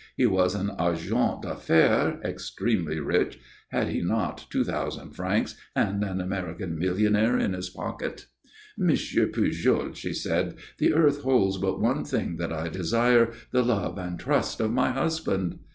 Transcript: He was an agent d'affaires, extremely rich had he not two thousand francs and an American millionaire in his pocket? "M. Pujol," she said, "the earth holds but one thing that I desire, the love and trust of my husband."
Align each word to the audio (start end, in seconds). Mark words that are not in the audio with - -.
He 0.17 0.25
was 0.25 0.55
an 0.55 0.71
agent 0.79 1.43
d'affaires, 1.43 2.19
extremely 2.25 2.99
rich 2.99 3.37
had 3.69 3.89
he 3.89 4.01
not 4.01 4.47
two 4.49 4.63
thousand 4.63 5.11
francs 5.11 5.55
and 5.75 6.03
an 6.03 6.19
American 6.19 6.75
millionaire 6.79 7.37
in 7.37 7.53
his 7.53 7.69
pocket? 7.69 8.25
"M. 8.79 8.87
Pujol," 8.87 9.93
she 9.93 10.11
said, 10.11 10.55
"the 10.79 10.95
earth 10.95 11.21
holds 11.21 11.59
but 11.59 11.79
one 11.79 12.03
thing 12.03 12.37
that 12.37 12.51
I 12.51 12.67
desire, 12.67 13.29
the 13.51 13.61
love 13.61 13.99
and 13.99 14.19
trust 14.19 14.59
of 14.59 14.71
my 14.73 14.89
husband." 14.89 15.59